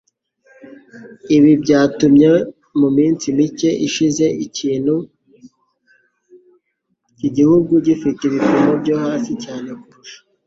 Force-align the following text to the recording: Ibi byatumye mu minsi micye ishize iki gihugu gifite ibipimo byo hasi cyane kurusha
Ibi 1.35 1.51
byatumye 1.63 2.31
mu 2.79 2.89
minsi 2.97 3.25
micye 3.37 3.69
ishize 3.87 4.25
iki 4.45 4.67
gihugu 7.37 7.73
gifite 7.85 8.21
ibipimo 8.29 8.73
byo 8.81 8.95
hasi 9.03 9.33
cyane 9.43 9.69
kurusha 9.81 10.19